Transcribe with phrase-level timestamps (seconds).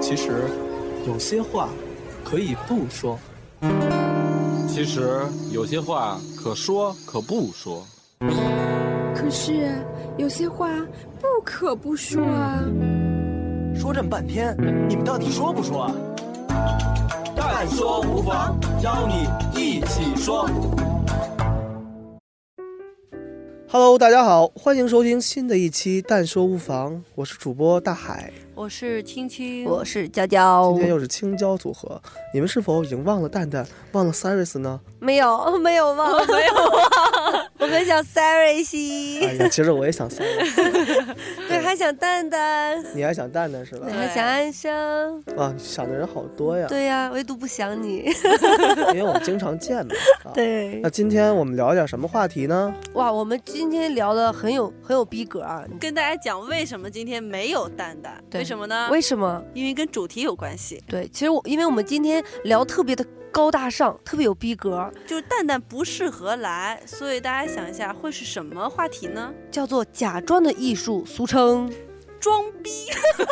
[0.00, 0.44] 其实，
[1.06, 1.68] 有些话
[2.24, 3.18] 可以不说。
[4.68, 5.20] 其实
[5.52, 7.86] 有些话可说可不说。
[9.14, 9.74] 可是
[10.16, 10.68] 有些话
[11.20, 12.64] 不可不说啊。
[13.74, 14.56] 说这么半天，
[14.88, 15.94] 你们到底说不说啊？
[17.36, 19.28] 但说无妨，邀你
[19.60, 20.48] 一起说。
[23.68, 31.98] Hello，大家好，欢迎收听新的一期《但说无妨》，我是主播大海，我是青青，我是娇娇今，天又是青椒组合，
[32.34, 34.78] 你们是否已经忘了蛋蛋，忘了 Cyrus 呢？
[34.98, 41.14] 没有 没有忘，没有忘， 我很想 Siris，哎呀，其实我也想 Cyrus，
[41.48, 43.94] 对，还想蛋蛋，你还想蛋蛋是吧你，？
[43.94, 48.12] 还想安生，啊，想的人好多呀，对呀，唯独不想你。
[48.92, 49.94] 因为我们经常见嘛。
[50.24, 52.74] 啊、对那，今天我们聊点什么话题呢？
[52.92, 58.22] 哇，我们今天聊的很有很有逼格啊，跟大家讲为什么今天没有蛋蛋？
[58.28, 58.88] 对为什么呢？
[58.90, 59.40] 为什么？
[59.54, 69.32] 因为跟主题有关系，对，其实我因为我们今天聊特别的高大上，特别有逼格，就是蛋蛋不适合来，所以大家想一下会是什么话题呢？
[69.52, 71.72] 叫做假装的艺术，俗称
[72.18, 72.70] 装逼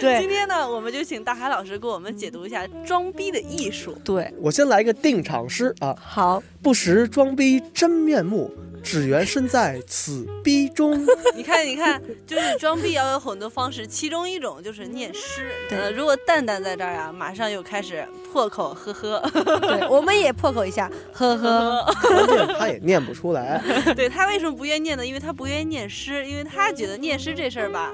[0.00, 0.18] 对。
[0.18, 3.96] 今对天呢，我们就请大海老师给我们解读一下装逼的艺术。
[4.04, 11.04] 对，我先来个定场诗啊，好，不识装逼真面目，只缘身在此逼中。
[11.36, 15.52] 你看，你看，就是装逼要有很多方式，其中一种就是念诗。
[15.70, 19.20] 呃，如果蛋蛋在这儿啊，马上又开始破口呵呵。
[19.60, 23.62] 对， 我们也破口一下，呵呵，关键他也念不出来。
[23.94, 25.06] 对他为什么不愿意念呢？
[25.06, 27.92] 因为他不愿意念诗，因为他觉得念诗这事儿吧，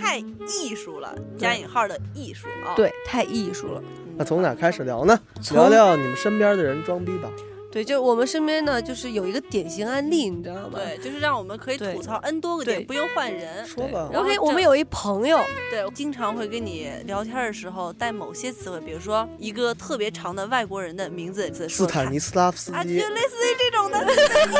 [0.00, 2.74] 太艺术了，加引号的艺术啊。
[2.74, 3.82] 对，太艺术了。
[4.16, 5.18] 那从哪开始聊呢？
[5.52, 7.30] 聊聊你们身边的人装逼吧。
[7.70, 10.78] 对，就我们身边呢，就是有一个典型案例，你知道吗？
[10.78, 13.64] 对，就是让我们可以吐槽 n 多个点，对不用换人。
[13.66, 15.38] 说吧，然后 OK，我们有一朋友，
[15.70, 24.00] 对，经常会跟你聊天的时候带某些词汇，比如说一个特别长的外国人的名字，斯坦尼斯拉夫斯基啊，就类似于这种的。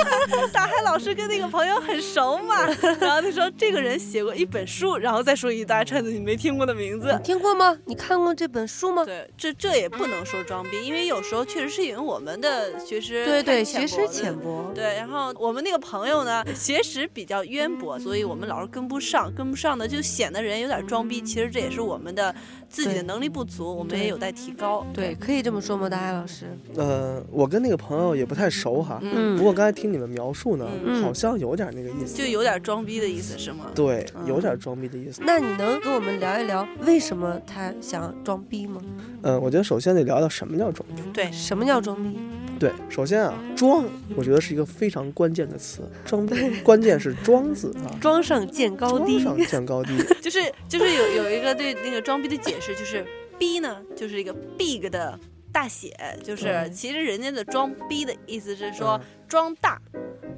[0.52, 2.64] 大海老师跟那个朋友很熟嘛，
[3.00, 7.22] 然后他说这个人写过一本书，然后再说一大串子你没听过的名字你。
[7.24, 7.76] 听过吗？
[7.86, 9.04] 你看过这本书吗？
[9.04, 14.70] 对，这这也不能说装逼，因为有时候确实是因为我们的学识对对，学识浅薄。
[14.74, 21.20] 对，然后我们那个朋友呢，学识比较渊博，所以我们老是跟不上，跟不上呢就显得人有点装逼。
[21.20, 22.34] 其实这也是我们的
[22.68, 24.86] 自己的能力不足，我们也有待提高。
[24.92, 26.46] 对，可以这么说吗，大爱老师？
[26.76, 33.66] 呃，我跟那个朋友也不太熟哈，嗯，不过刚才听你们描述呢，嗯好像有点那个意思，就有点装逼的意思是吗？
[33.74, 35.20] 对，嗯有点装逼的意思。
[35.24, 38.80] 那你能跟我们聊一聊为什么他想装逼吗？
[39.22, 41.02] 嗯、我觉得首先得聊聊什么叫装逼。
[41.12, 42.18] 对，什么叫装逼？
[42.60, 43.84] 对，首先啊，装，
[44.14, 46.28] 我觉得是一个非常关键的词，装，
[46.62, 49.22] 关键是装字啊， 装上见高低。
[49.22, 49.96] 装上见高低。
[50.20, 53.02] 就是就是有有一个对那个装逼的解释，就是
[53.38, 55.18] 逼呢就是一个 big 的
[55.50, 59.80] 大写，就是其实人家的装逼的意思是说嗯装大，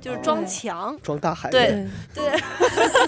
[0.01, 0.99] 就是装对强。
[1.03, 2.41] 装大海对呗对对，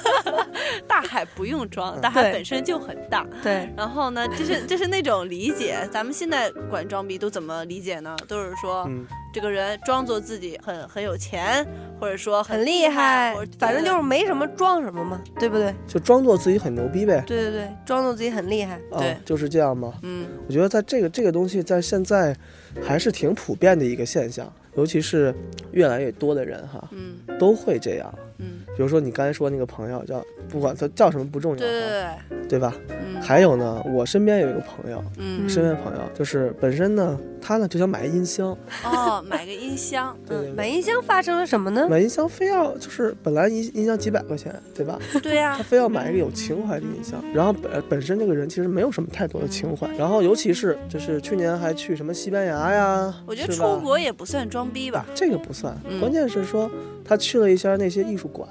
[0.88, 3.26] 大海不用装，嗯大海本身就很大。
[3.42, 8.16] 对然后呢，就是就是那种理解，咱们现在管装逼都怎么理解呢？
[8.26, 11.66] 都是说、嗯，这个人装作自己很很有钱，
[12.00, 15.74] 或者说很厉害，反正就是没什么装什么嘛，对不对？
[15.86, 17.22] 就装作自己很牛逼呗。
[17.26, 18.76] 对对对，装作自己很厉害。
[18.90, 19.92] 啊对，就是这样嘛。
[20.02, 22.34] 嗯我觉得在这个这个东西在现在
[22.82, 25.34] 还是挺普遍的一个现象，尤其是
[25.72, 28.12] 越来越多的人哈嗯都会这样。
[28.38, 31.80] 嗯，比如说你刚才说那个朋友叫，不管他叫什么不重要对对，
[32.28, 32.74] 对，对吧？
[32.88, 33.20] 嗯。
[33.22, 35.48] 还有呢，我身边有一个朋友，嗯。
[35.48, 40.52] 身边朋友就是本身呢，他呢就想买个音箱，哦， 买个音箱，对对对。
[40.52, 41.86] 买音箱发生了什么呢？
[41.88, 44.98] 买音箱非要就是本来音音箱几百块钱，对吧？
[45.22, 55.98] 对呀、他非要买一个有情怀的音箱，然后本本身这个人其实没有什么太多的情怀，然后尤其是就是去年还去什么西班牙呀，我觉得出国也不算装逼吧，这个不算，嗯。
[56.00, 56.70] 关键是说
[57.04, 58.46] 他去了一下那些艺术馆、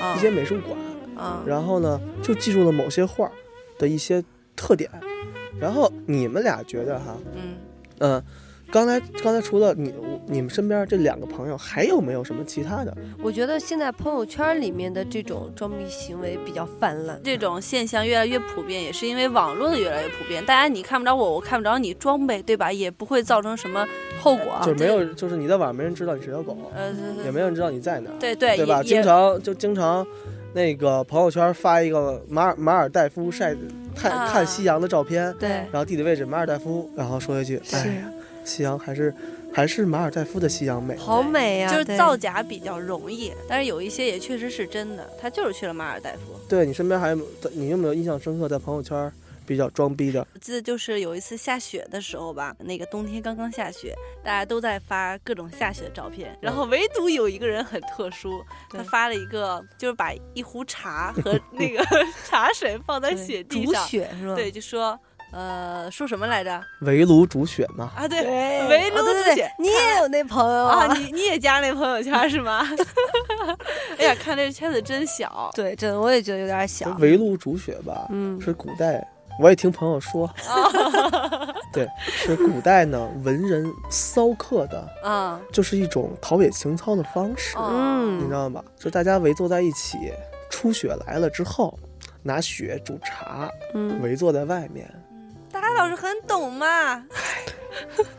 [0.00, 0.76] 啊一些美术馆，
[1.22, 3.30] 啊，然后呢就记住了某些画
[3.78, 4.22] 的一些
[4.56, 4.90] 特点，
[5.60, 7.54] 然后你们俩觉得哈，嗯，
[7.98, 8.22] 嗯、
[8.70, 9.94] 刚才刚才除了你
[10.26, 12.96] 你们身边这两个朋友，还有没有什么其他的？
[13.22, 17.20] 我觉得现在朋友圈里面的这种装逼行为比较泛滥。
[17.22, 20.44] 这种现象越来越普遍，也是因为网络的越来越普遍。
[20.44, 22.72] 大家你看不着我，我看不着你，装呗，对吧？
[22.72, 23.86] 也不会造成什么
[24.20, 24.60] 后果。
[24.64, 26.92] 就没有，就是你在网上没人知道你是条狗，呃，
[27.24, 28.82] 也没有人知道你在哪儿，对对对吧？
[28.82, 30.06] 经常就经常。
[30.54, 33.54] 那个朋友圈发一个马尔马尔代夫晒
[33.94, 38.10] 太、啊看夕阳的照片，对，然后地理位置马尔代夫，然后说一句：“是哎呀，
[38.44, 39.14] 夕阳还是
[39.52, 40.96] 还是马尔代夫的夕阳美。
[40.96, 46.38] 好美呀、就是造假比较容易，但是有一些也确实是真的，他就是去了马尔代夫。
[46.48, 47.18] 对你身边还有
[47.52, 49.10] 你有没有印象深刻在朋友圈
[49.52, 50.26] 比较装逼的？
[50.34, 53.94] 我记得就是有一次下雪的时候吧，那个冬天刚刚下雪，
[54.24, 61.84] 大家都在发各种下雪的照片，然后唯独有一个人很特殊，他发了一个就是把一壶茶和 那个
[62.24, 64.34] 茶水放在雪地上，雪是吧？
[64.34, 64.98] 对，就说
[65.32, 67.90] 呃说什么来着围炉煮雪嘛。
[67.96, 68.08] 啊？
[68.08, 68.22] 对，
[68.68, 72.66] 围炉煮雪，你也有那朋友啊，你你也加那朋友圈是吗？
[73.98, 76.90] 哎呀，看这圈子真小，对，真的我也觉得有点小。
[76.98, 79.06] 围炉煮雪吧，嗯是古代，
[79.38, 80.28] 我也听朋友说，
[81.72, 88.62] 对，是古代呢文人骚客的，啊就是一种陶冶情操的方式，嗯你知道吗？
[88.78, 90.12] 就大家围坐在一起，
[90.50, 91.76] 初雪来了之后，
[92.22, 94.88] 拿雪煮茶，嗯，围坐在外面，
[95.50, 97.04] 大海老师很懂嘛，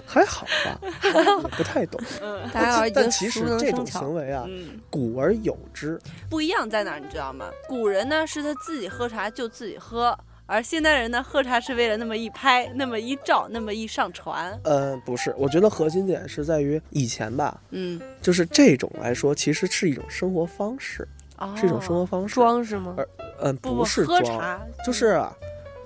[0.05, 1.11] 还好吧，也
[1.55, 2.01] 不太懂。
[2.21, 4.79] 嗯大家好已但其实这种行为啊，嗯。
[4.89, 5.99] 古而有之。
[6.29, 7.49] 不一样在哪儿，你知道吗？
[7.67, 14.59] 古人呢是他自己喝茶就自己喝，而现代人呢喝茶是为了那么一拍、那么一照、那么一上传。
[14.63, 21.07] 呃，不是，我觉得核心点是在于以前吧，嗯，就是这种来说，其实是一种生活方式，
[21.37, 22.35] 哦是一种生活方式。
[22.35, 22.95] 装是吗？
[23.41, 25.33] 嗯，不不是装，喝茶就是啊，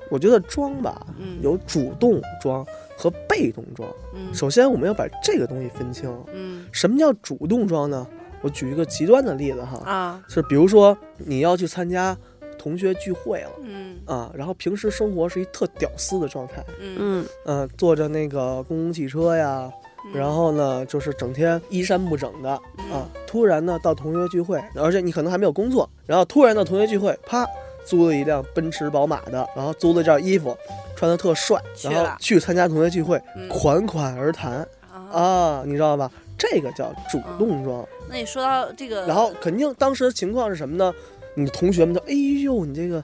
[0.09, 2.65] 我觉得装吧，嗯有主动装
[2.97, 3.87] 和被动装。
[4.15, 6.11] 嗯首先，我们要把这个东西分清。
[6.33, 8.05] 嗯什么叫主动装呢？
[8.41, 12.15] 我举一个极端的例子哈，啊是比如说你要去参加
[12.57, 19.71] 同学聚会了嗯啊，然后平时生活是一特屌丝的状态，嗯嗯嗯、坐着那个公共汽车呀，
[20.13, 22.51] 然后呢就是整天衣衫不整的
[22.91, 27.45] 啊，突然呢到同学聚会，而且你可能还没有工作，然后突然到同学聚会，啪。
[27.85, 30.53] 租了一辆奔驰、宝马的，然后租了件衣服，
[30.93, 34.55] 穿的特帅，然后去参加同学聚会，嗯款款而谈
[34.91, 35.07] 啊。
[35.09, 36.11] 啊，你知道吧？
[36.37, 37.87] 这个叫主动装。
[38.09, 40.93] 那你说到这个，然后肯定当时的情况是什么呢？
[41.37, 43.03] 你同学们就哎呦，你这个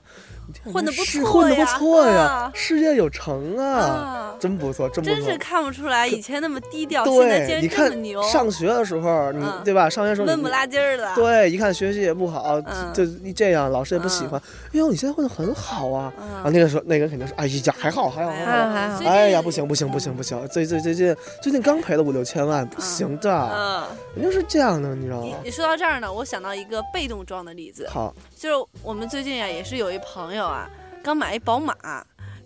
[0.72, 5.38] 混的不是错混得不呀错呀啊，事业有成啊，啊，真不错，真不错真是。
[5.38, 9.90] 看不出来以前那么低调，现在对，竟你看然这么牛，上学的时候，你嗯对吧？
[9.90, 11.14] 上学时候你闷不拉几儿的。
[11.16, 14.42] 对，一看学习也不好，嗯就这样，老师也不喜欢。
[14.68, 16.14] 哎呦，你现在混得很好啊！
[16.44, 18.74] 啊，那个时候那个人肯定是，哎呀，还好，还好，还好。
[18.74, 25.24] 还好哎呀，不行不行不行不行，最最最近最近刚赔了五六千万，不行的，嗯，肯定是这样的，你知道吗？
[25.24, 30.70] 你你说到这儿呢，我想到一个被动装的例子，好，就是我们最近呀、也是有一朋友啊，
[31.04, 31.76] 刚买一宝马，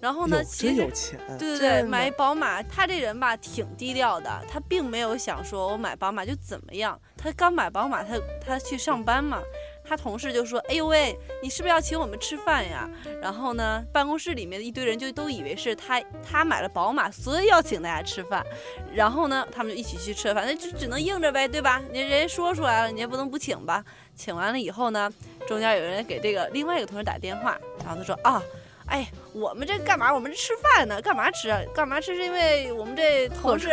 [0.01, 7.00] 然后呢，有其实有钱，对对对，买一宝马，他这人吧挺低调的，他并没有想说我买宝马就怎么样。
[7.18, 9.42] 他刚买宝马，他他去上班嘛，
[9.84, 12.88] 他同事就说：“哎呦喂，你是不是要请我们吃饭呀？”
[13.19, 18.45] 然后呢，办公室里面的一堆人就都以为是他他买了宝马，所以要请大家吃饭。
[18.94, 21.81] 然后呢，他们就一起去吃饭，那就只能硬着呗，对吧？
[21.92, 23.84] 你人家说出来了，你也不能不请吧？
[24.18, 25.10] 请完了以后呢，
[25.48, 28.42] 中间有人给这个另外一个同事打电话，然后他说啊。
[28.90, 30.14] 哎，我们这干嘛？
[30.14, 31.60] 我们这吃饭呢，干嘛吃啊？
[31.75, 32.16] 干嘛吃？
[32.16, 33.69] 是因为我们这同事？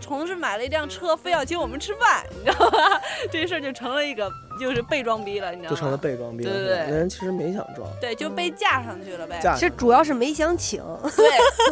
[0.00, 2.98] 同事买了一辆车，非要请我们吃饭，你知道吗？
[3.30, 5.70] 这事儿就成了一个就是被装逼了，你知道吗？
[5.70, 6.50] 就成了被装逼了。
[6.50, 9.38] 对对对那人其实没想装，对，就被架上去了呗。
[9.40, 10.82] 架其实主要是没想请，
[11.16, 11.26] 对，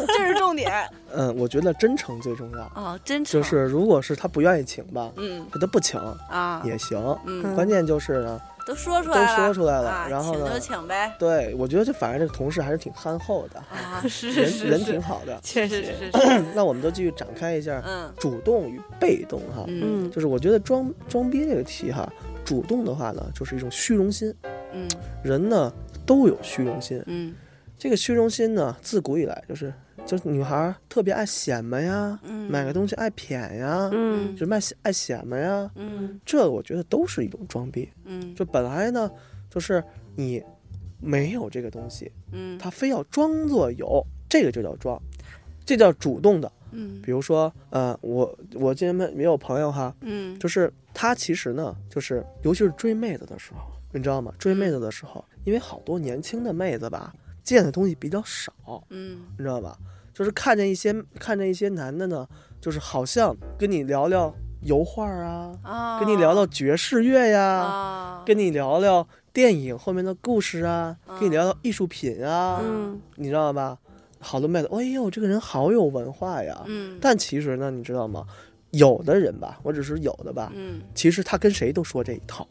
[0.07, 0.71] 这是重点
[1.13, 2.63] 嗯，我觉得真诚最重要。
[2.81, 5.99] 啊，真诚就是如果是他不愿意请吧，嗯他不请
[6.29, 6.97] 啊，也行。
[7.25, 11.13] 嗯，关键就是呢，都说出来了，说出来了啊然后呢请就请呗。
[11.17, 15.39] 对我觉得这反正这个同事还是挺憨厚的，啊， 是人人是人挺好的。
[15.41, 19.63] 确实是是， 那我们就继续展开一下嗯主动与被动哈。
[19.67, 22.07] 嗯嗯就是我觉得装装逼这个题哈，
[22.47, 24.33] 主动的话呢，就是一种虚荣心。
[24.71, 24.87] 嗯。
[25.21, 25.69] 人呢
[26.05, 27.35] 都有虚荣心，嗯。
[27.77, 29.73] 这个虚荣心呢，自古以来就是
[30.05, 34.33] 就是女孩儿特别爱显摆呀，嗯，买个东西爱谝呀，嗯。
[34.33, 36.17] 就卖爱显摆呀，嗯。
[36.25, 37.89] 这我觉得都是一种装逼。
[38.05, 38.33] 嗯。
[38.33, 39.11] 就本来呢，
[39.49, 39.83] 就是
[40.15, 40.41] 你
[41.01, 42.57] 没有这个东西，嗯。
[42.57, 44.97] 他非要装作有，这个就叫装，
[45.65, 46.49] 这叫主动的。
[46.71, 47.01] 嗯。
[47.01, 50.37] 比如说，呃，我我今天没有朋友哈，嗯。
[50.39, 53.59] 就是他其实呢，就是尤其是追妹子的时候，
[53.91, 54.33] 你知道吗？
[54.37, 58.51] 追妹子的时候，因为好多年轻的妹子吧，见的东西比较少，
[58.89, 59.19] 嗯。
[59.37, 59.77] 你知道吧？
[60.13, 62.27] 就是看见一些看见一些男的呢，
[62.59, 64.33] 就是好像跟你聊聊
[64.63, 72.99] 油画啊，啊，跟你聊聊爵士乐呀，啊，跟你聊聊电影后面的故事啊，嗯跟你聊聊艺术品啊，嗯。
[73.15, 73.77] 你知道吧？
[74.27, 76.63] 好多妹子，哎呦，这个人好有文化呀。
[76.67, 78.25] 嗯但其实呢，你知道吗？
[78.71, 82.45] 有的人吧，我只是有的吧，嗯其实他跟谁都说这一套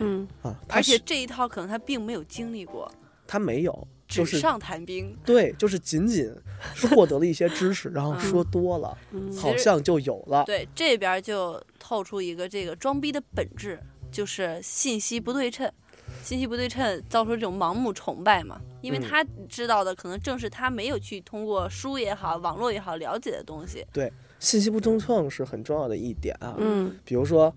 [0.00, 2.90] 嗯啊，而且这一套可能他并没有经历过，
[3.26, 5.16] 他没有，就是纸上谈兵。
[5.24, 6.30] 对，就是仅仅
[6.74, 10.44] 是获得了一些知识，然后说多了，嗯好像就有了。
[10.44, 13.78] 对，这边就透出一个这个装逼的本质，
[14.10, 15.70] 就是信息不对称。
[16.22, 23.84] 信息不对称造成这种盲目崇拜嘛，因为嗯他知道的可能正是他没有去通过书也好、网络也好了解的东西。
[23.92, 26.54] 对信息不对称是很重要的一点啊。
[26.58, 27.52] 嗯比如说，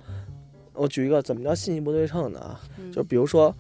[0.73, 2.39] 我举一个怎么叫信息不对称呢？
[2.39, 2.59] 啊？
[2.77, 3.55] 嗯就比如说，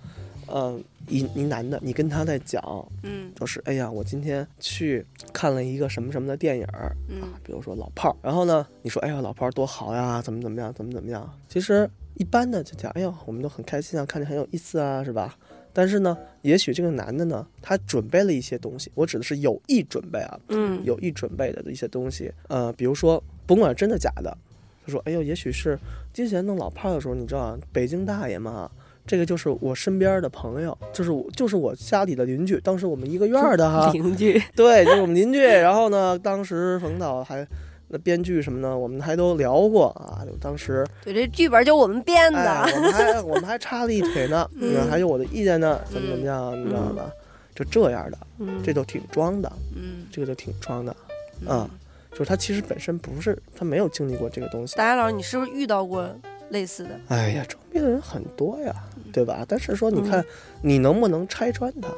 [0.47, 2.61] 嗯、一一男的，你跟他在讲，
[3.03, 15.35] 嗯就是哎呀，我今天去看了一个什么什么的电影儿，嗯比如说老炮儿，然后呢，你说哎呀老炮儿多好呀，怎么怎么样，怎么怎么样，其实一般的就讲，哎呦我们都很开心啊，看着很有意思啊，是吧？
[15.73, 24.37] 但是呢，也许这个男的呢，他准备了一些东西，我指的是有意准备啊，嗯有意准备的一些东西，呃，比如说甭管真的假的，
[24.85, 25.77] 他说，哎呦，也许是
[26.13, 28.71] 之前弄老炮儿的时候，你知道啊北京大爷嘛，
[29.05, 35.43] 这个就是我身边的朋友，就是我就是我家里的邻居，当时我们一个院儿的哈，邻居， 对，就是我们邻居。
[35.43, 37.45] 然后呢，当时冯导还
[37.87, 42.39] 那编剧什么的，我们还都聊过啊，就当时对，这剧本就我们编的。
[42.39, 47.09] 哎，我们还 我们还插了一腿呢，嗯还有我的意见呢，怎么怎么样，你知道吧？
[47.53, 50.95] 就这样的，嗯这都挺装的，嗯这个就挺装的。
[51.41, 51.69] 嗯啊
[52.11, 54.73] 就是他其实本身不是，他没有经历过这个东西。
[54.77, 56.09] 大家老师，你是不是遇到过
[56.49, 56.91] 类似的？
[57.09, 59.43] 哎呀，装逼的人很多呀，嗯对吧？
[59.47, 60.23] 但是说，你看
[60.61, 61.89] 你能不能拆穿他？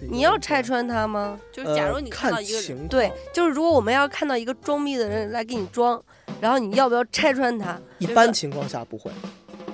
[0.00, 1.38] 你要拆穿他吗？
[1.52, 6.02] 就是假如你呃看到一个人，对，就是如果我们要看到一个装逼的人来给你装，
[6.40, 7.78] 然后你要不要拆穿他？
[7.98, 9.10] 一般情况下不会，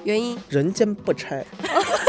[0.05, 1.45] 原因人间不拆，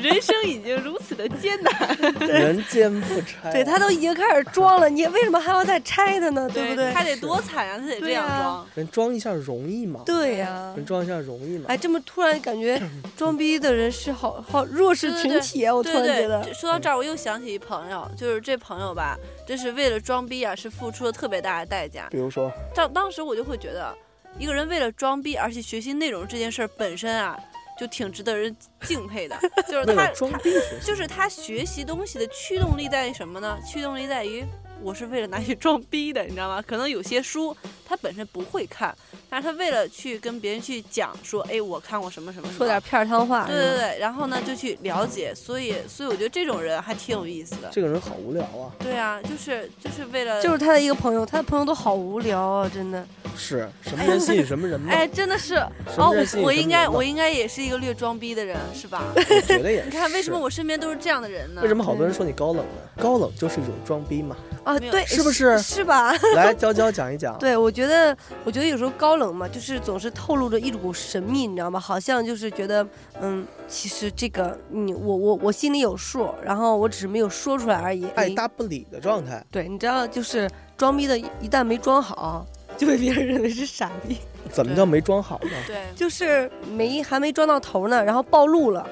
[0.00, 3.52] 人生已经如此的艰难，人间不拆。
[3.52, 6.48] 对他都已经开始装了，你为什么还要再拆他呢？
[6.52, 6.92] 对不对？
[6.92, 8.66] 他得多惨啊，他得这样装。
[8.74, 10.02] 人装一下容易吗？
[10.06, 11.66] 对呀、人装一下容易吗？
[11.68, 12.80] 哎，这么突然感觉
[13.16, 15.74] 装逼的人是好好弱势群体啊！
[15.74, 19.16] 我突然觉得，，说到这儿，我又想起一朋友，就是这朋友吧，
[19.46, 22.08] 这是为了装逼啊，是付出了特别大的代价。
[22.10, 23.94] 比如说，当当时我就会觉得，
[24.38, 27.38] 一个人为了装逼而且学习内容这件事儿本身啊，
[27.80, 29.34] 就挺值得人敬佩的。
[29.66, 30.38] 就是他他
[30.84, 33.58] 就是他学习东西的驱动力在于什么呢？
[33.66, 34.44] 驱动力在于
[34.82, 36.62] 我是为了拿去装逼的，你知道吗？
[36.66, 37.56] 可能有些书
[37.86, 38.94] 他本身不会看，
[39.28, 43.46] 但是他为了去跟别人去讲说，哎，我看过什么什么什么，说点片儿汤话。
[43.46, 47.68] 对对对，然后呢就去了解，所以所以我觉得这种人还挺有意思的。
[47.72, 48.72] 这个人好无聊啊！
[48.78, 53.06] 对啊，就是就是为了就是他的一个朋友，他的朋友都好无聊啊，真的。
[53.36, 54.92] 是什么人吸引 什么人嘛？
[54.92, 55.54] 哎，真的是
[55.96, 59.04] 哦我应该我应该也是一个略装逼的人，是吧？
[59.14, 59.84] 我觉得也是。
[59.86, 61.62] 你看为什么我身边都是这样的人呢？
[61.62, 63.02] 为什么好多人说你高冷呢？
[63.02, 64.36] 高冷就是一种装逼嘛。
[64.74, 66.12] 啊，对，是不是是吧？
[66.36, 67.36] 来，娇娇讲一讲。
[67.38, 71.80] 对，我觉得，我觉得有时候高冷嘛，就是总是透露着一股神秘，你知道吗？
[71.80, 72.86] 好像就是觉得，
[73.20, 78.06] 嗯，其实这个你我我我心里有数，然后我只是没有说出来而已。
[78.14, 82.46] 爱你答不理的状态，对，你知道，就是装逼的，一旦没装好，
[82.76, 84.18] 就被别人认为是傻逼，
[84.50, 85.50] 怎么叫没装好呢？
[85.66, 88.86] 对， 就是没还没装到头呢，然后暴露了，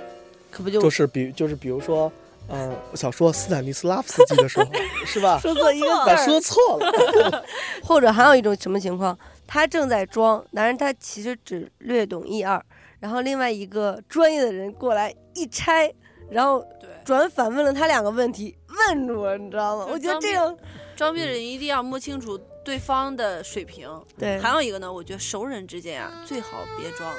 [0.50, 2.10] 可不就就是比就是比如说，
[2.48, 4.66] 嗯、小说斯坦尼斯拉夫斯基的时候，
[5.04, 5.38] 是吧？
[5.38, 6.24] 说错一个字？
[6.24, 7.44] 说错了，
[7.84, 12.64] 或者还有一种什么情况，他正在装，但是他其实只略懂一二，
[13.00, 15.92] 然后另外一个专业的人过来一拆，
[16.30, 16.64] 然后，
[17.04, 19.86] 转反问了他两个问题，问住了，你知道吗？
[19.90, 20.56] 我觉得这样
[20.96, 23.88] 装逼的人一定要摸清楚对方的水平。
[24.18, 27.10] 对还有一个呢，我觉得熟人之间啊，最好别装，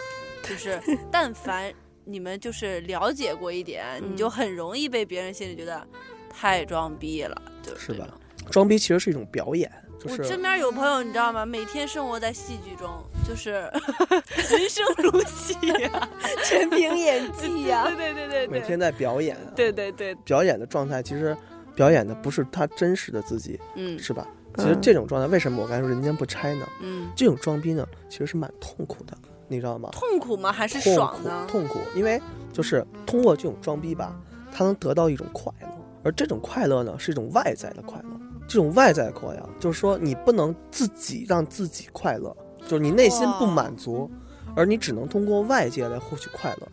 [0.43, 0.79] 就是
[1.11, 1.73] 但凡
[2.09, 5.85] 你们就是了解过一点，嗯你就很容易被别人心里觉得
[6.29, 8.07] 太装逼了，就是是吧？
[8.49, 11.45] 装逼其实是一种表演，就是我身边有朋友，你知道吗？
[11.45, 12.89] 每天生活在戏剧中，
[13.27, 13.51] 就是
[14.49, 16.09] 人生如戏呀、
[16.43, 19.53] 全凭演技呀、对对对对对，每天在表演啊。
[19.55, 21.35] 对对对，表演的状态其实
[21.75, 24.27] 表演的不是他真实的自己，嗯是吧？
[24.57, 26.67] 其实这种状态，为什么我刚才说人间不拆呢？
[26.81, 29.15] 嗯，这种装逼呢，其实是蛮痛苦的，
[29.49, 29.89] 你知道吗？
[29.91, 30.51] 痛苦吗？
[30.51, 31.45] 还是爽呢？
[31.49, 32.21] 痛苦，因为
[32.53, 34.15] 就是通过这种装逼吧，
[34.51, 35.67] 他能得到一种快乐，
[36.03, 38.09] 而这种快乐呢，是一种外在的快乐。
[38.47, 42.35] 这种外在的快乐，就是说你不能自己让自己快乐，
[42.67, 44.09] 就是你内心不满足，
[44.55, 46.67] 而你只能通过外界来获取快乐，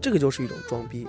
[0.00, 1.08] 这个就是一种装逼。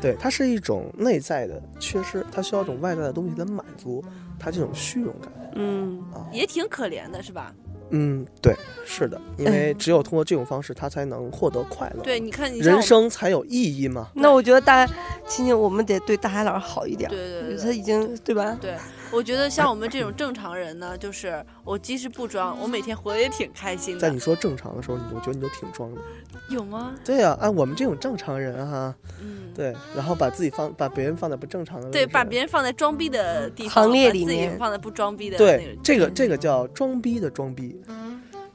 [0.00, 4.02] 对，它是一种内在的缺失，它需要一种外在的东西来满足
[4.38, 6.26] 它这种虚荣感嗯，啊。
[6.32, 7.52] 也挺可怜的，是吧？
[7.94, 8.56] 嗯，对，
[8.86, 14.08] 是的，因为只有通过这种方式，他才能获得快乐，对，你看你人生才有意义嘛。
[14.14, 14.86] 那我觉得大
[15.26, 17.08] 青青，我们得对大海老师好一点。
[17.10, 18.56] 对对对对他已经对吧？
[18.60, 18.76] 对，
[19.12, 24.18] 我觉得像我们这种正常人呢，就是我即使不装，我每天活得也挺开心的在你。
[24.18, 26.00] 说正常的时候，你我觉得你都挺装的。
[26.48, 26.94] 有吗？
[27.04, 37.80] 对呀、按我们这种正常人哈、嗯，对，然后把自己放，把别人放在不正常的对，把别人放在装逼的地方，行列把自己里面放在不装逼的那对这个这个叫装逼的装逼，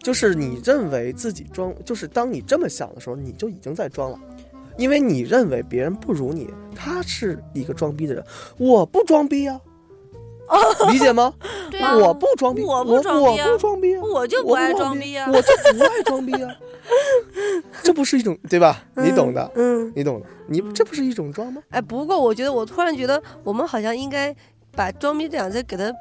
[0.07, 4.17] 就是你认为自己装，就是当你这么想的时候，你就已经在装了。
[4.77, 8.23] 因为你认为别人不如你，他是一个装逼的人，
[8.57, 9.59] 我不装逼呀、
[10.89, 11.33] 理解吗？
[11.69, 15.29] 对啊，我不装逼，我我不装逼啊我不装逼啊，我就不爱装装逼啊。
[15.29, 16.55] 我就不爱装逼啊，
[17.83, 18.85] 这不是一种对吧？
[18.95, 21.61] 你懂的，嗯，你懂的，你这不是一种装吗？
[21.67, 24.33] 哎，不过我觉得，我突然觉得，我们好像应该
[24.71, 25.91] 把“装逼”这两个字给他，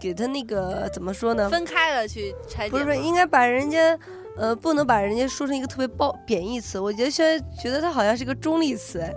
[0.00, 1.48] 给他那个怎么说呢？
[1.50, 2.84] 分开了去拆解吗。
[2.84, 3.98] 不是，应该把人家，
[4.36, 6.78] 呃，不能把人家说成一个特别褒贬义词。
[6.78, 9.14] 我觉得现在觉得它好像是个中立词，哎，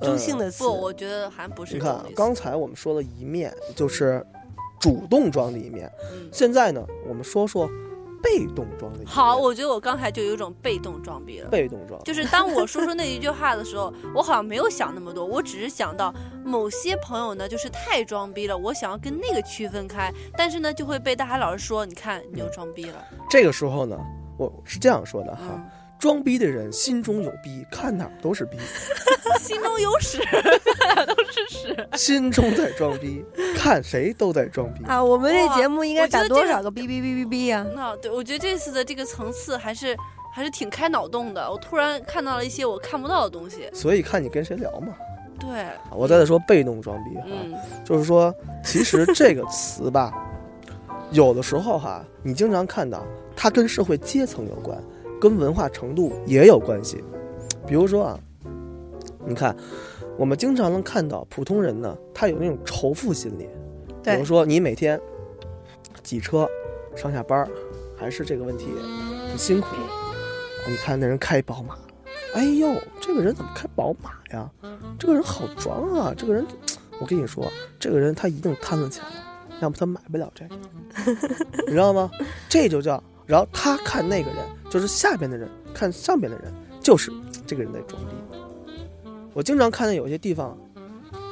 [0.00, 0.64] 中性的词。
[0.64, 4.24] 不，我觉得还不是你看刚才我们说了一面，就是
[4.80, 7.68] 主动装的一面，嗯现在呢，我们说说
[8.22, 9.04] 被动装的。
[9.04, 11.48] 好，我觉得我刚才就有一种被动装逼了。
[11.50, 16.14] 被动装，就是当我说出那一句话的时候， 我好像没有想那么多，我只是想到
[16.44, 23.04] 某些朋友呢，就是太装逼了，我想要跟那个区分开，但是呢，就会被大海老师说，你看你又装逼了。
[23.28, 23.98] 这个时候呢，
[24.38, 25.42] 我是这样说的哈。
[25.50, 25.70] 嗯，
[26.02, 28.56] 装逼的人心中有逼，看哪儿都是逼，
[29.38, 30.18] 心中有屎，
[31.06, 31.86] 都是屎。
[31.96, 34.84] 心中在装逼，看谁都在装逼。
[34.84, 37.64] 啊，我们这节目应该打多少个哔哔哔哔哔呀？
[37.76, 39.96] 那对我觉得这次的这个层次还是
[40.34, 41.48] 还是挺开脑洞的。
[41.48, 43.70] 我突然看到了一些我看不到的东西。
[43.72, 44.92] 所以看你跟谁聊嘛。
[45.38, 47.54] 对，我再来说被动装逼哈，嗯
[47.84, 50.12] 就是说，其实这个词吧，
[51.12, 53.06] 有的时候哈，你经常看到
[53.36, 54.76] 它跟社会阶层有关，
[55.22, 57.00] 跟文化程度也有关系。
[57.64, 58.18] 比如说啊，
[59.24, 59.56] 你看，
[60.18, 63.48] 我们经常能看到普通人呢，他有那种仇富心理。
[64.02, 65.00] 比如，说你每天
[66.02, 66.44] 挤车
[66.96, 67.48] 上下班儿，
[67.96, 68.66] 还是这个问题
[69.30, 69.68] 很辛苦。
[70.68, 71.78] 你看那人开宝马，
[72.34, 74.50] 哎呦，这个人怎么开宝马呀？
[74.98, 76.12] 这个人好装啊！
[76.16, 76.44] 这个人，
[77.00, 77.48] 我跟你说，
[77.78, 79.10] 这个人他一定贪了钱了，
[79.60, 80.56] 要不他买不了这个，
[81.64, 82.10] 你知道吗？
[82.48, 83.00] 这就叫，
[83.32, 87.10] 然后他看那个人，就是下边的人看上边的人，就是
[87.46, 88.08] 这个人在装逼。
[89.32, 90.54] 我经常看见有些地方，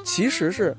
[0.02, 0.75] 其实是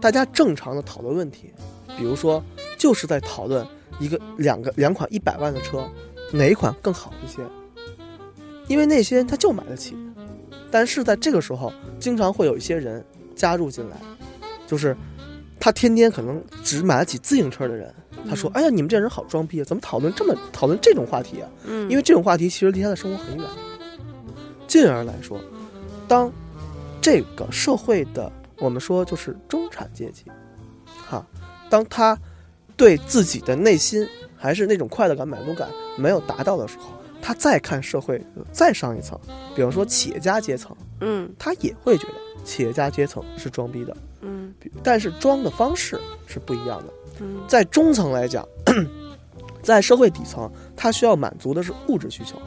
[0.00, 1.52] 大家正常的讨论问题，
[1.98, 2.40] 比如说
[2.78, 3.66] 就是在讨论
[3.98, 5.84] 一个两个两款一百万的车，
[6.32, 7.42] 哪一款更好一些？
[8.68, 9.96] 因为那些人他就买得起，
[10.70, 13.96] 但是在这个时候，经常会有一些人加入进来，
[14.68, 14.96] 就是
[15.58, 17.92] 他天天可能只买得起自行车的人，
[18.28, 23.46] 他说：“哎呀，你们这人好装逼啊，怎么讨论这么讨论这种话题啊？”嗯，因为这种话题其实离他的生活很远。
[24.66, 25.40] 进而来说，
[26.06, 26.30] 当
[27.00, 30.24] 这个社会的我们说就是中产阶级，
[31.08, 31.26] 哈，
[31.68, 32.16] 当他
[32.76, 34.06] 对自己的内心
[34.36, 39.18] 还是那种快乐感、满足感没有达到的时候，他再看社会再上一层，
[39.56, 46.92] 比方说企业家阶层，嗯他也会觉得企业家阶层是装逼的，嗯但是装的方式是不一样的。
[47.48, 48.46] 在中层来讲，
[49.62, 52.40] 在社会底层，他需要满足的是物质需求，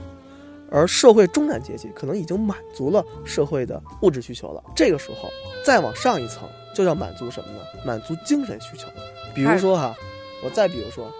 [0.71, 4.63] 而社会中产阶级可能已经满足了社会的物质需求了。
[4.75, 5.29] 这个时候
[5.63, 7.59] 再往上一层，就要满足什么呢？
[7.85, 8.87] 满足精神需求。
[9.35, 9.95] 比如说哈，
[10.43, 11.11] 我再比如说，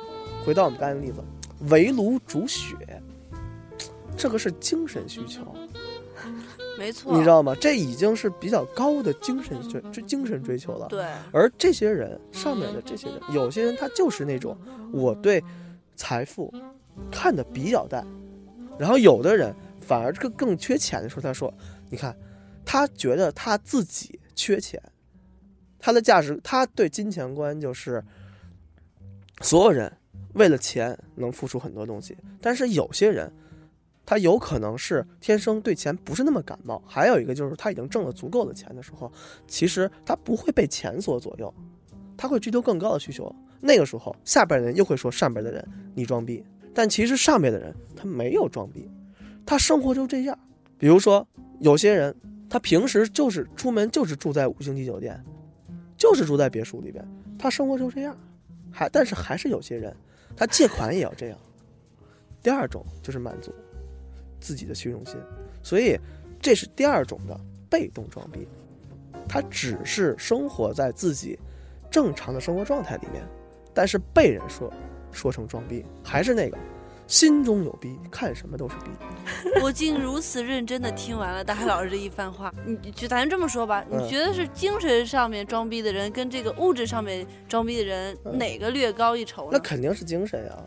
[0.46, 1.24] 回到我们刚才的例子，
[1.70, 2.76] 围炉煮雪，
[4.18, 5.42] 这个是精神需求，
[6.78, 7.56] 没错，你知道吗？
[7.62, 10.88] 这已经是比较高的精神追追精神追求了。
[10.88, 14.58] 对，而这些人上面的这些人，有些人他就是那种
[14.92, 15.44] 我对
[15.96, 16.54] 财富
[17.12, 18.06] 看得比较淡，
[18.80, 21.54] 然后有的人反而更更缺钱的时候，他说
[21.92, 22.16] ：“你看，
[22.66, 24.82] 他觉得他自己缺钱，
[25.80, 28.04] 他的价值，他对金钱观就是
[29.42, 29.92] 所有人
[30.34, 33.32] 为了钱能付出很多东西，但是有些人。”
[34.06, 39.12] 他有可能是天生对钱不是那么感冒，还有一个就是他已经挣了足够的钱的时候，
[39.48, 41.54] 其实他不会被钱所左右，
[42.18, 43.34] 他会追求更高的需求。
[43.62, 48.92] 那个时候，下边的人又会说上边的人你装逼，但其实上边的人他没有装逼，
[49.46, 50.38] 他生活就这样。
[50.78, 51.26] 比如说，
[51.60, 52.14] 有些人
[52.50, 55.18] 他平时就是出门就是住在五星级酒店，
[55.98, 57.08] 就是住在别墅里边，
[57.40, 58.18] 他生活就这样。
[58.70, 59.96] 还但是还是有些人，
[60.36, 61.38] 他借款也要这样。
[62.42, 63.54] 第二种就是满足
[64.44, 65.16] 自己的虚荣心，
[65.64, 65.98] 所以
[66.42, 68.46] 这是第二种的被动装逼。
[69.28, 71.40] 他只是生活在自己
[71.90, 73.24] 正常的生活状态里面，
[73.74, 74.72] 但是被人说
[75.14, 76.58] 说成装逼，还是那个。
[77.06, 78.86] 心中有逼，看什么都是逼。
[79.62, 88.38] 我竟如此认真的听完了大海老师这一番话，你就咱这么说吧，你嗯觉得是精神上面装逼的人跟这个物质上面装逼的人嗯。
[88.38, 89.50] 哪个略高一筹呢？
[89.52, 90.58] 那肯定是精神呀、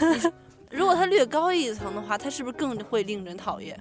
[0.72, 3.78] 如果他略高一层的话，他是不是更会令人讨厌？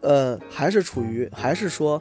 [0.00, 2.00] 呃，还是处于还是说，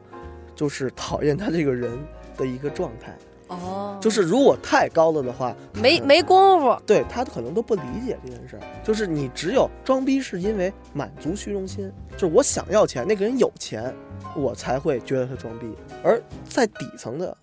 [0.56, 1.92] 就是讨厌他这个人
[2.38, 3.18] 的一个状态。
[3.48, 6.78] 哦，就是如果太高了的话，没没功夫。
[6.86, 8.62] 对他可能都不理解这件事儿。
[8.84, 13.94] 就是你只有装逼，是因为满足虚荣心，就是我想要钱，那个人有钱，
[14.36, 15.74] 我才会觉得他装逼。
[16.04, 17.36] 而在底层的，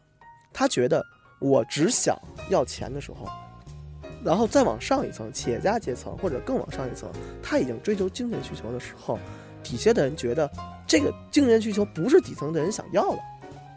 [0.52, 1.02] 他觉得
[1.40, 2.16] 我只想
[2.50, 3.26] 要钱的时候，
[4.24, 7.10] 然后再往上一层，企业家阶层或者更往上一层，
[7.42, 9.18] 他已经追求精神需求的时候，
[9.62, 10.50] 底下的人觉得
[10.86, 13.18] 这个精神需求不是底层的人想要的，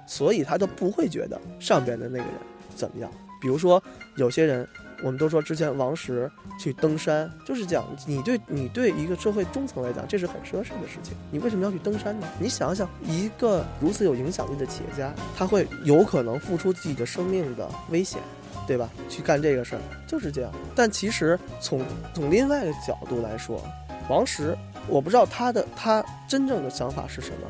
[0.08, 2.34] 所以他就不会觉得上边的那个人
[2.76, 3.12] 怎么样。
[3.40, 3.82] 比如说，
[4.16, 4.68] 有些人，
[5.04, 6.30] 我们都说之前王石
[6.60, 7.86] 去登山，就是这样。
[8.08, 11.16] 你对你对一个社会中层来讲，这是很奢侈的事情。
[11.30, 12.28] 你为什么要去登山呢？
[12.40, 18.20] 你想想，一个如此有影响力的企业家，他会有可能付出自己的生命的危险，
[18.68, 18.90] 对吧？
[19.10, 20.52] 去干这个事儿，就是这样。
[20.76, 21.82] 但其实从
[22.14, 23.64] 从另外一个角度来说，
[24.10, 24.56] 王石，
[24.88, 27.48] 我不知道他的他真正的想法是什么，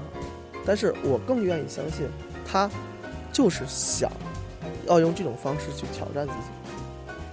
[0.65, 2.07] 但是我更愿意相信
[2.45, 2.69] 他
[3.33, 4.11] 就是想
[4.85, 6.39] 要用这种方式去挑战自己。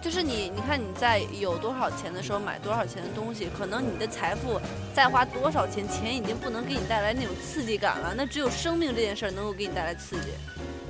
[0.02, 4.60] 就是你，你看你在有多少钱的时候买多少钱的东西，可能你的财富
[4.94, 8.12] 再花多少钱，钱已经不能给你带来那种刺激感了。
[8.14, 10.28] 那只有生命这件事儿能够给你带来刺激。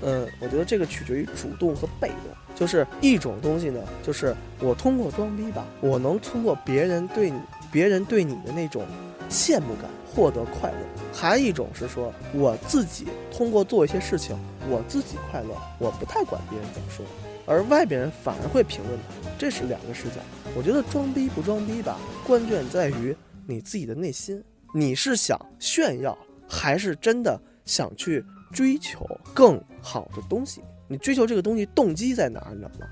[0.04, 2.16] 嗯，我觉得这个取决于主动和被动。
[2.54, 7.40] 就是一种东西呢，就是我通过装逼吧，我能通过别人对你、
[7.72, 8.86] 别人对你的那种
[9.28, 10.78] 羡慕感获得快乐；
[11.12, 14.38] 还有一种是说我自己通过做一些事情，
[14.70, 15.48] 我自己快乐，
[15.80, 17.04] 我不太管别人怎么说，
[17.44, 20.20] 而外边人反而会评论他，这是两个视角。
[20.56, 23.16] 我觉得装逼不装逼吧，关键在于
[23.48, 24.40] 你自己的内心，
[24.72, 26.16] 你是想炫耀，
[26.48, 30.62] 还是真的想去追求更好的东西？
[30.88, 32.86] 你追求这个东西动机在哪儿，你知道吗？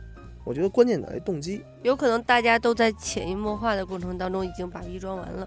[0.44, 1.62] 我觉得关键在于动机。
[1.82, 5.46] 有可能大家都在潜移默化的过程当中已经把逼装完了，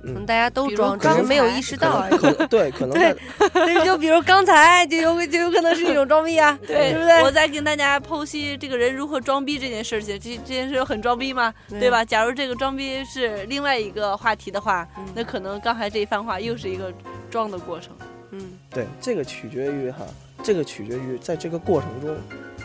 [0.00, 2.10] 可能嗯，大家都装，只是没有意识到而已。
[2.12, 3.14] 能可能对，可能对
[3.52, 7.22] 对，就比如刚才就有就有可能是一种装逼啊， 对对不对？
[7.22, 11.52] 我在跟大家剖析这个人如何装逼这件事情，这这件事很装逼吗？
[11.68, 12.02] 对对吧？
[12.02, 16.90] 假如这个装逼是另外一个话题的话，嗯那可能刚才这一番话又是一个
[17.28, 17.94] 装的过程。
[18.30, 20.06] 嗯，对这个取决于哈，
[20.42, 22.16] 这个取决于在这个过程中，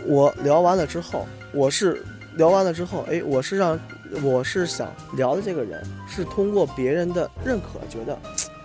[0.06, 2.04] 我聊完了之后，我是
[2.36, 3.80] 聊完了之后，哎，我是让
[4.21, 8.17] 我是想聊的这个人是通过别人的认可，觉得，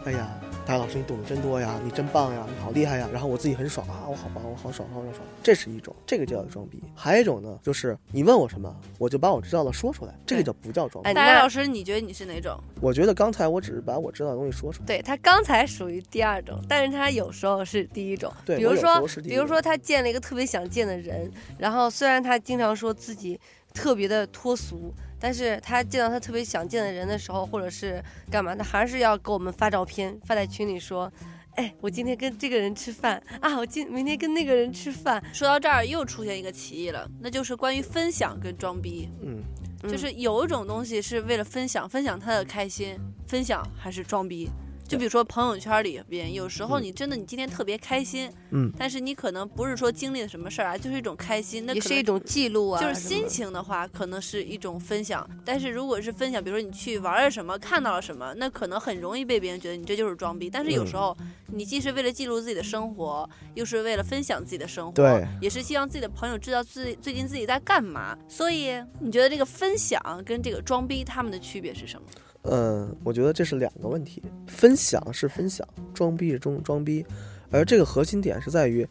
[0.05, 0.29] 哎呀。
[0.71, 3.09] 大老师，你懂得真多呀，你真棒呀，你好厉害呀！
[3.13, 5.27] 然后我自己很爽啊，我好棒，我好爽，好爽，爽。
[5.43, 6.81] 这是一种，这个叫装逼。
[6.95, 11.13] 还有一种呢，就是你问我什么，我就把我知道的说出来，这个叫不叫装逼哎？
[11.13, 12.57] 大家老师，你觉得你是哪种？
[12.81, 14.87] 我觉得刚才我只是把我知道的东西说出来。
[14.87, 18.33] 对他刚才属于第二种，但是他有时候是第一种。
[18.47, 21.29] 比如说比如说他见了一个特别想见的人，
[21.59, 23.41] 然后虽然他经常说自己
[23.75, 31.13] 特别的脱俗，但是他见到他特别想见的人的时候，或者是干嘛，他还是要给我们发照片，发在群里说。
[31.57, 39.11] 哎，我今天跟这个人吃饭啊，我今明天跟那个人吃饭，说到这儿又出现一个歧义了，那就是关于分享跟装逼。
[39.21, 39.43] 嗯，
[39.83, 44.49] 嗯就是有一种东西是为了分享，分享他的开心，分享还是装逼。
[44.91, 55.25] 就比如说朋友圈里边，有时候嗯你真的你今天特别开心，嗯，但是你可能不是说经历了什么事儿啊，就是一种开心，那可能也是一种记录啊，就是心情的话，可能是一种分享。
[55.45, 60.51] 但是如果是分享，比如说你去玩了什么，看到了什么，那可能很容易被别人觉得你这就是装逼。
[60.51, 68.19] 但是有时候，你既是为了记录自己的生活，又是为了分享自己的生活，对也是希望自己的朋友知道自己最近自己在干嘛。
[68.29, 72.09] 所以，你觉得这个分享跟这个装逼他们的区别是什么？
[72.43, 77.05] 嗯，我觉得这是两个问题，分享是分享，装逼是装装逼，
[77.51, 78.87] 而这个核心点是在于，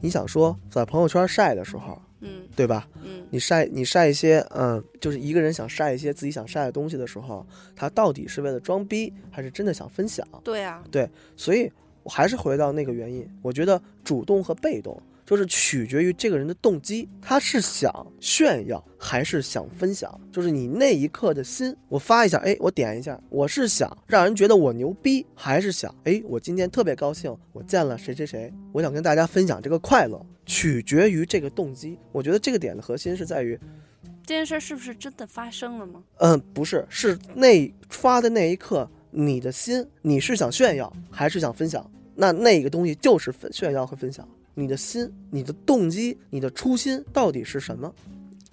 [0.00, 2.88] 你想说在朋友圈晒的时候，嗯对吧？
[3.02, 10.26] 嗯，你晒你晒一些，嗯，就是一个人想晒一些自己想晒的东西的时候，他到底是为了装逼，还是真的想分享？
[10.90, 11.70] 对啊，所以
[12.04, 21.74] 我还是回到那个原因，我觉得主动和被动就是取决于这个人的动机，他是想炫耀还是想分享，就是你那一刻的心。
[21.88, 31.98] 我发一下，哎，我点一下，我是想让人觉得我牛逼，还是想，哎，我今天特别高兴，我见了谁谁谁，我想跟大家分享这个快乐，取决于这个动机。
[32.10, 33.58] 我觉得这个点的核心是在于，
[34.26, 36.02] 这件事儿是不是真的发生了吗？
[36.18, 41.88] 嗯，不是，是那发的那一刻，你的心，你是想炫耀还是想分享？
[42.14, 44.28] 那那个东西就是分炫耀和分享。
[44.54, 47.92] 你的心、你的动机、你的初心到底是什么？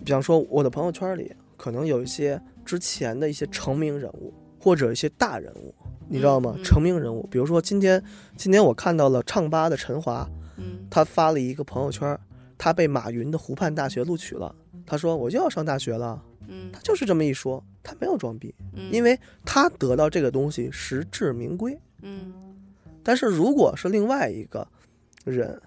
[0.05, 5.73] 比方说，我的朋友圈里可能有一些之前的一些成名人物或者一些大人物，
[6.07, 6.53] 你知道吗？
[6.55, 8.01] 嗯嗯成名人物，比如说今天，
[8.37, 12.17] 今天我看到了唱吧的陈华，嗯他发了一个朋友圈，
[12.57, 14.55] 他被马云的湖畔大学录取了。
[14.85, 21.77] 他说我又要上大学了，嗯他就是这么一说，他没有装逼，嗯，因为他得到这个东西实至名归。
[22.01, 22.33] 嗯
[23.03, 24.65] 但是如果是另外一个
[25.25, 25.61] 人，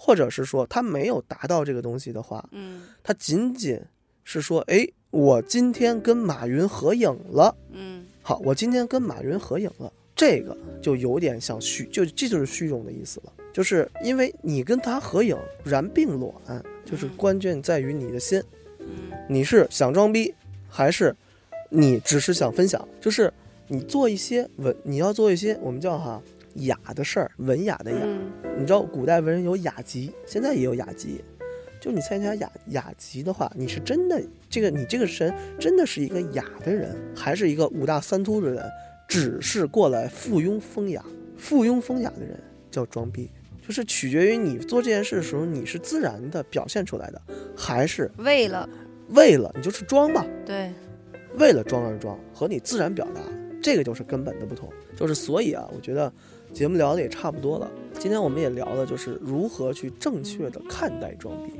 [0.00, 2.84] 或者是说他没有达到这个东西的话，嗯。
[3.02, 3.80] 他仅仅
[4.22, 8.06] 是说，哎，我今天跟马云合影了，嗯。
[8.22, 17.16] 好，我今天跟马云合影了，这个就有点像虚，就这就是虚荣的意思了，就是因为你跟他合影，然并卵，就是嗯。
[17.16, 18.40] 关键在于你的心，
[18.78, 19.10] 嗯。
[19.28, 20.32] 你是想装逼，
[20.68, 21.14] 还是
[21.70, 22.86] 你只是想分享？
[23.00, 23.32] 就是
[23.66, 26.22] 你做一些文，你要做一些我们叫哈
[26.66, 27.98] 雅的事儿，文雅的雅。
[28.02, 31.22] 嗯你知道古代文人有雅集，现在也有雅集。
[31.80, 38.64] 就你参加雅雅集的话，你是真的这个你这个神真的是一个雅的人，还是一个五大三粗的人？
[39.06, 41.02] 只是过来附庸风雅，
[41.36, 42.36] 附庸风雅的人
[42.68, 43.30] 叫装逼，
[43.64, 47.22] 就是取决于你做这件事的时候，你是自然的表现出来的，
[47.56, 48.68] 还是为了
[49.10, 50.72] 为了你就是装吧，对，
[51.38, 53.20] 为了装而装，和你自然表达，
[53.62, 54.68] 这个就是根本的不同。
[54.96, 56.12] 就是所以啊，我觉得
[56.52, 57.70] 节目聊的也差不多了。
[57.98, 61.52] 今天我们也聊的，就是如何去正确的看待装逼。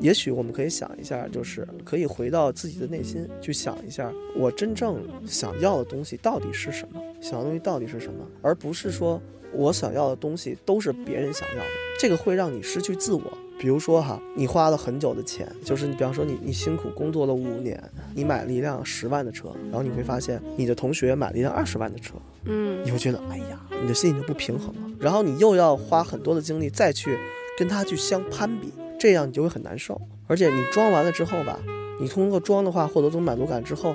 [0.00, 7.00] 也许我们可以想一下，就是可以回到自己的内心去想一下，我真正想要的东西到底是什么？
[7.20, 8.26] 想要的东西到底是什么？
[8.42, 9.20] 而不是说
[9.54, 13.22] 我想要的东西都是别人想要的，这个会让你失去自我。
[13.58, 17.82] 比如说哈，你花了很久的钱，就是你比方说你你辛苦工作了五年，
[18.14, 22.14] 你买了一辆十万的车，然后你会发现你的同学买了一辆二十万的车，
[22.44, 24.90] 嗯你会觉得哎呀，你的心里就不平衡了。
[25.00, 27.18] 然后你又要花很多的精力再去
[27.58, 30.00] 跟他去相攀比，这样你就会很难受。
[30.26, 31.58] 而且你装完了之后吧，
[32.00, 33.94] 你通过装的话获得这种满足感之后，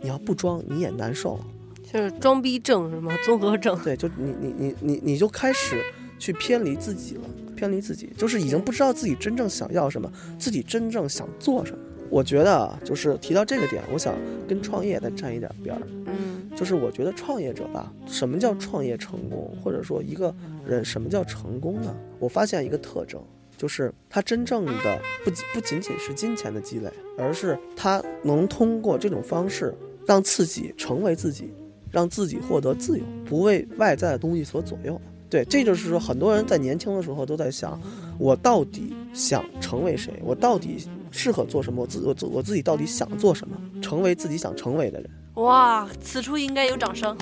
[0.00, 1.38] 你要不装你也难受。
[1.92, 3.12] 就是装逼症是吗？
[3.24, 3.76] 综合症。
[3.82, 5.82] 对，就你你你你你就开始
[6.18, 7.22] 去偏离自己了，
[7.60, 11.78] 偏离自己，就是已经不知道自己真正想要什么，自己真正想做什么。
[12.08, 14.14] 我觉得啊，就是提到这个点，我想
[14.48, 15.82] 跟创业再沾一点边儿。
[16.06, 20.34] 嗯就是我觉得创业者吧，什么叫创业成功，或者说一个
[20.66, 21.94] 人什么叫成功呢？
[22.18, 23.22] 我发现一个特征，
[23.56, 29.74] 就是他真正的不仅不仅仅是金钱的积累，而是他能通过这种方式
[30.06, 31.52] 让自己成为自己，
[31.90, 35.00] 让自己获得自由，不为外在的东西所左右。
[35.30, 37.80] 对，这就是说，很多人在年轻的时候都在想，
[38.18, 40.12] 我到底想成为谁？
[40.24, 41.82] 我到底适合做什么？
[41.82, 43.56] 我自我自我自己到底想做什么？
[43.80, 45.08] 成为自己想成为的人。
[45.34, 47.16] 哇，此处应该有掌声。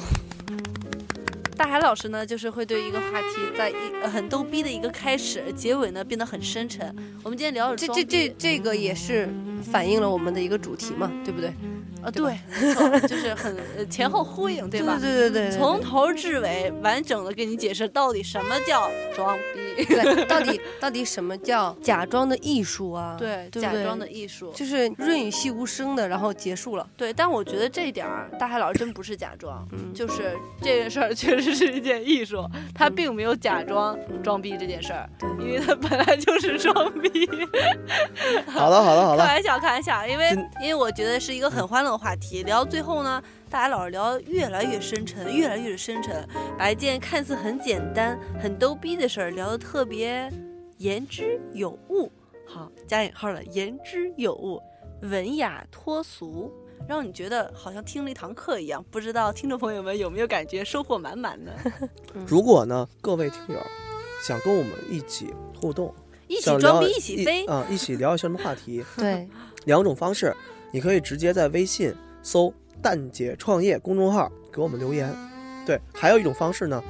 [1.58, 6.94] 大海老师呢，就是会对一个话题，在一、呃很逗逼的一个开始，结尾呢变得很深沉。
[7.24, 9.28] 我们今天聊的这这这这个也是
[9.72, 11.52] 反映了我们的一个主题嘛，对不对？
[12.00, 14.96] 啊，对， 没错，就是很呃前后呼应，对吧？
[15.00, 23.16] 对对对对，从头至尾完整的给你解释到底什么叫装逼，对到底到底什么叫假装的艺术啊？
[23.18, 26.88] 对，假装的艺术，就是润语细无声的，然后结束了。
[26.96, 27.12] 对。
[27.12, 37.28] 但我觉得这一点儿，大海老师真不是假装，嗯就是这个事儿确实是一件艺术，他并没有假装装逼这件事儿，对因为他本来就是装逼。
[38.46, 40.30] 好了好了好了，开玩笑，开玩笑，因为
[40.60, 46.26] 因为我觉得是一个很欢乐的话题，聊到最后呢，大家老是聊越来越深沉，越来越深沉，
[46.58, 50.30] 把一件看似很简单、很逗逼的事儿聊得特别
[50.78, 52.10] 言之有物，
[52.46, 54.60] 好加引号了言之有物，
[55.02, 56.52] 文雅脱俗。
[56.86, 61.52] 让你觉得好像听了一堂课一样，不知道听众朋友们有没有感觉收获满满呢？
[62.26, 63.60] 如果呢，各位听友
[64.22, 65.94] 想跟我们一起互动，
[66.26, 68.84] 一起装逼，一起飞，啊、一起聊一些什么话题？
[68.96, 69.28] 对，
[69.64, 70.34] 两种方式，
[70.72, 75.14] 你可以直接在微信搜“蛋姐创业”公众号给我们留言。
[75.66, 76.82] 对，还有一种方式呢，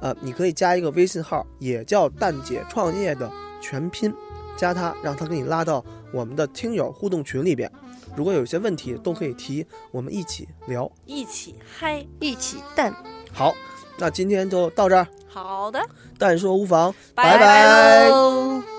[0.00, 4.12] 呃，你可以加一个微信号，也叫“蛋姐创业”的全拼，
[4.56, 7.70] 加他，让他给你拉到我们的听友互动群里边。
[8.16, 10.90] 如果有一些问题，都可以提，我们一起聊。
[11.06, 12.04] 一起嗨。
[12.20, 12.94] 一起蛋。
[13.32, 13.54] 好，
[13.98, 15.80] 那今天就到这儿，好的，
[16.18, 18.71] 但说无妨，拜拜喽。